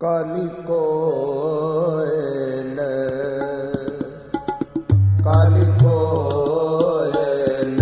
ਕਾਲੀ 0.00 0.48
ਕੋਇਲ 0.66 2.80
ਕਾਲੀ 5.24 5.64
ਕੋਇਲ, 5.82 7.80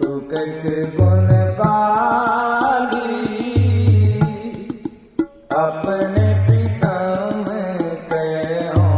ਤੂੰ 0.00 0.16
ਕਹਿ 0.30 0.84
ਗੁਣ 0.96 1.28
ਕਾਲੀ 1.58 3.10
ਆਪਣੇ 5.56 6.26
ਪਿਤਮ 6.48 7.44
ਤੇ 8.10 8.24
ਹੋ 8.68 8.88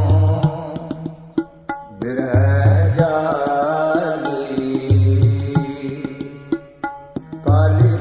ਬਿਰਹ 2.00 2.34
ਜਾਲੀ 2.96 4.44
ਕਾਲੀ 7.46 7.92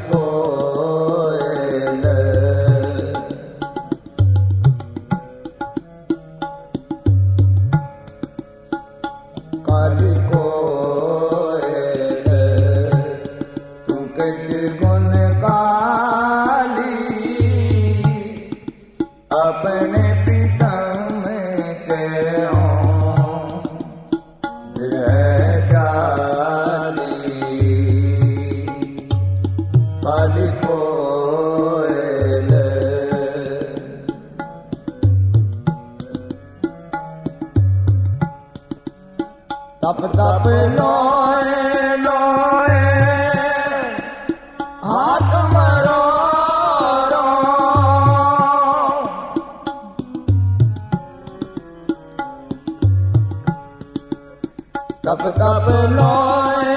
ਲੱਭਦਾ 55.08 55.52
ਬਲੋਏ 55.60 56.77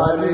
Hare 0.00 0.32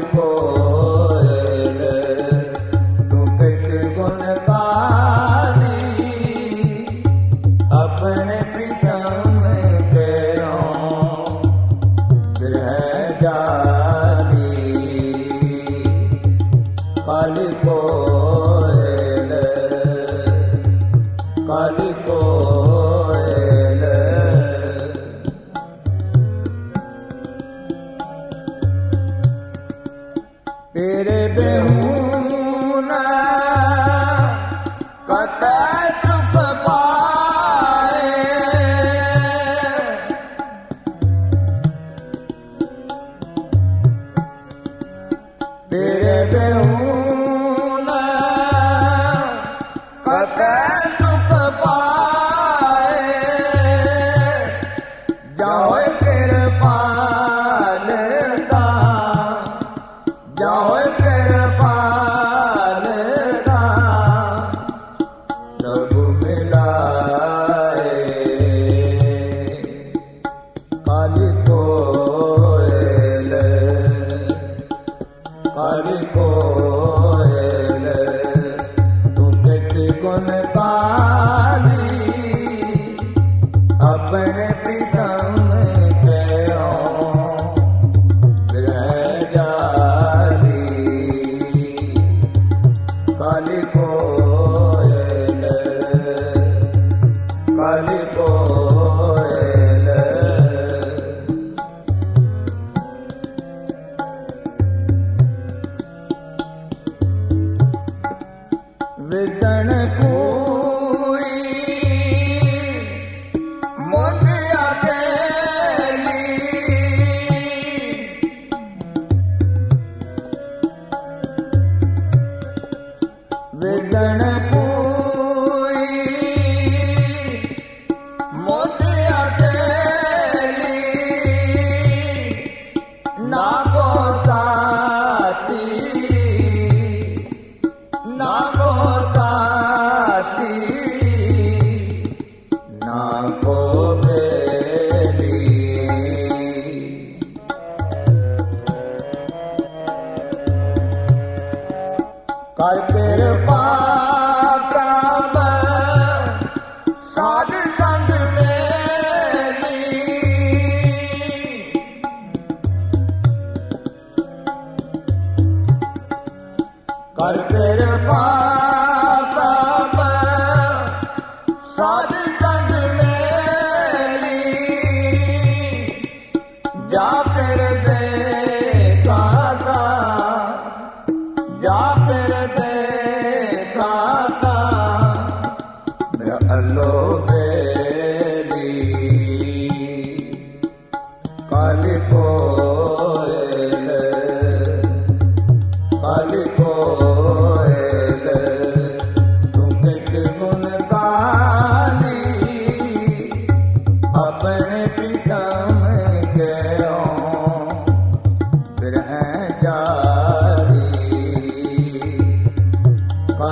वेदन 109.10 109.68
को 109.98 110.55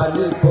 Hare 0.05 0.44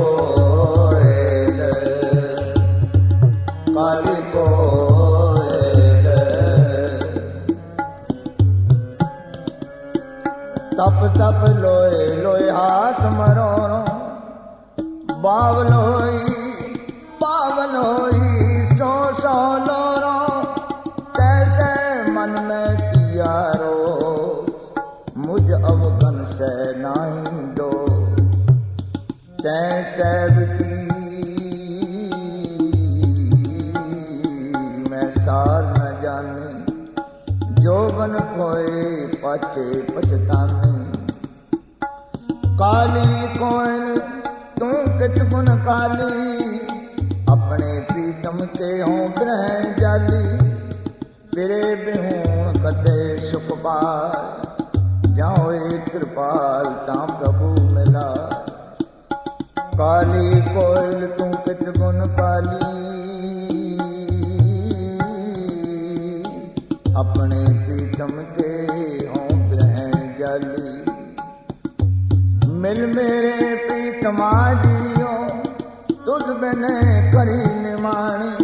ਤੈ 29.44 29.82
ਸਭ 29.82 30.36
ਕੀ। 30.58 30.74
ਮੈਂ 34.90 35.10
ਸਾਰ 35.24 35.62
ਨਾ 35.62 35.90
ਜਾਣੀ 36.02 36.64
ਜੋਬਨ 37.62 38.16
ਕੋਏ 38.36 39.06
ਪਾਛੇ 39.06 39.82
ਪਛਤਾਨੀ 39.82 40.84
ਕਾਲੀ 42.58 43.26
ਕੋਇਨ 43.38 43.94
ਤੂੰ 44.60 44.98
ਕਿਤ 44.98 45.22
ਗੁਣ 45.22 45.56
ਕਾਲੀ, 45.66 46.60
ਆਪਣੇ 47.32 47.80
ਪ੍ਰੀਤਮ 47.80 48.46
ਤੇ 48.46 48.82
ਹੋਂ 48.82 49.08
ਗ੍ਰਹਿ 49.08 49.74
ਜਾਲੀ। 49.78 50.38
ਮੇਰੇ 51.36 51.74
ਬਿਹੂਣ 51.74 52.52
ਕਦੇ 52.52 53.18
ਸੁਖ 53.18 53.58
ਪਾਰ, 53.58 54.22
ਜਾਂ 55.14 55.34
ਹੋਏ 55.38 55.78
ਕਿਰਪਾਲ 55.92 56.64
ਤਾਂ 56.64 57.06
ਪ੍ਰਭੂ 57.06 57.70
ਮਿਲਾ। 57.72 58.33
काली 59.74 60.40
कोयल 60.40 61.06
तूं 61.06 61.30
गुण 61.72 62.06
काली। 62.06 62.74
अपने 66.94 67.40
पीतम 67.64 68.12
के 68.36 68.52
हों 69.06 69.50
ग्रह 69.50 69.78
जाली। 70.20 70.74
मिल 72.48 72.86
मेरे 72.86 73.54
पीतमा 73.64 74.32
जियो 74.62 75.12
तुझ 76.06 76.22
बिने 76.36 76.76
करी 77.12 77.42
निमाणी। 77.62 78.43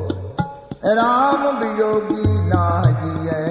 राम 0.83 1.41
वियोगी 1.57 2.23
नाही 2.47 3.27
है 3.27 3.50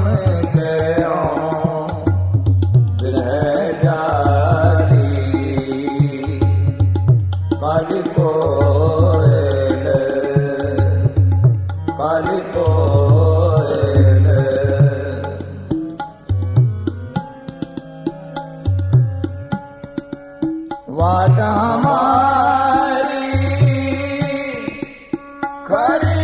ਖਰੀ 25.71 26.21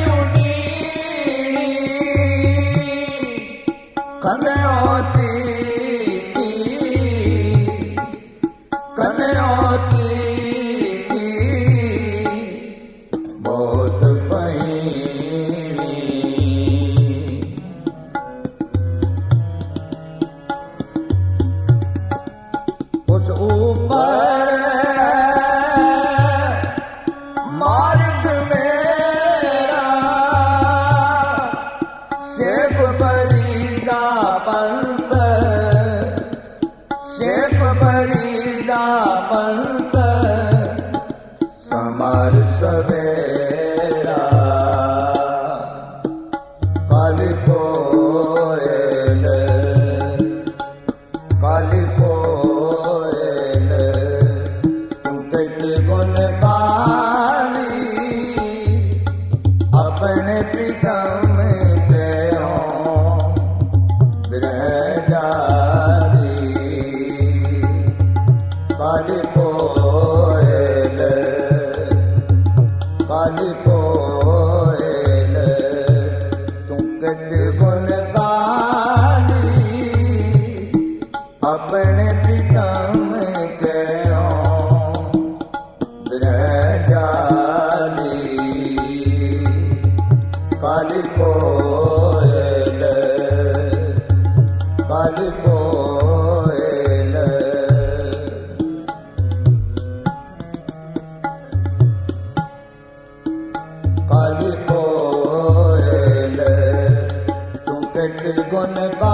ਕਿਤ 108.57 108.95
ਗੁਣ 108.95 109.06